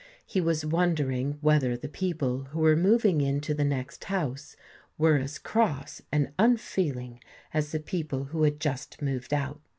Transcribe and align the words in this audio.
He 0.25 0.41
was 0.41 0.65
wondering 0.65 1.37
whether 1.41 1.77
the 1.77 1.87
people 1.87 2.45
who 2.45 2.61
were 2.61 2.75
moving 2.75 3.21
into 3.21 3.53
the 3.53 3.63
next 3.63 4.05
house 4.05 4.55
were 4.97 5.17
as 5.17 5.37
cross 5.37 6.01
and 6.11 6.33
unfeeling 6.39 7.19
as 7.53 7.71
the 7.71 7.79
people 7.79 8.23
who 8.23 8.41
had 8.41 8.59
just 8.59 8.99
moved 9.03 9.31
out. 9.31 9.61